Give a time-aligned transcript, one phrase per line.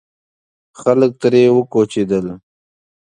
[0.81, 2.25] خلک ترې وکوچېدل.